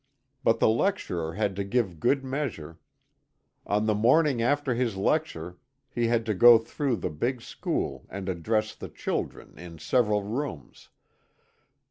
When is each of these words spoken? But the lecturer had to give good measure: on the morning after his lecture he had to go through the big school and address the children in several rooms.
But 0.43 0.59
the 0.59 0.67
lecturer 0.67 1.35
had 1.35 1.55
to 1.57 1.63
give 1.63 1.99
good 1.99 2.23
measure: 2.23 2.79
on 3.67 3.85
the 3.85 3.93
morning 3.93 4.41
after 4.41 4.73
his 4.73 4.97
lecture 4.97 5.57
he 5.91 6.07
had 6.07 6.25
to 6.25 6.33
go 6.33 6.57
through 6.57 6.95
the 6.95 7.11
big 7.11 7.43
school 7.43 8.07
and 8.09 8.27
address 8.27 8.73
the 8.73 8.89
children 8.89 9.55
in 9.59 9.77
several 9.77 10.23
rooms. 10.23 10.89